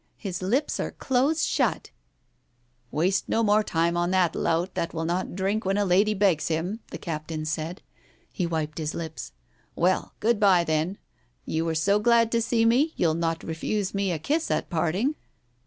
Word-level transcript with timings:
His 0.17 0.41
lips 0.41 0.79
are 0.79 0.89
close 0.89 1.43
shut" 1.45 1.91
"Waste 2.91 3.29
no 3.29 3.43
more 3.43 3.61
time 3.61 3.95
on 3.95 4.09
the 4.09 4.31
lout 4.33 4.73
that 4.73 4.95
will 4.95 5.05
not 5.05 5.35
drink 5.35 5.63
when 5.63 5.77
a 5.77 5.85
lady 5.85 6.15
begs 6.15 6.47
him," 6.47 6.79
th^ 6.91 6.99
captain 6.99 7.45
said. 7.45 7.83
He 8.33 8.47
wiped 8.47 8.79
his 8.79 8.95
lips. 8.95 9.31
"Well, 9.75 10.15
good 10.19 10.39
bye, 10.39 10.63
then.... 10.63 10.97
You 11.45 11.65
were 11.65 11.75
so 11.75 11.99
glad 11.99 12.31
to 12.31 12.41
see 12.41 12.65
me, 12.65 12.93
you'll 12.95 13.13
not 13.13 13.43
refuse 13.43 13.93
me 13.93 14.11
a 14.11 14.17
kiss 14.17 14.49
at 14.49 14.71
parting 14.71 15.13